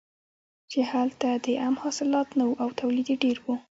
[0.71, 3.47] چې هلته د عم حاصلات نه وو او تولید یې ډېر و.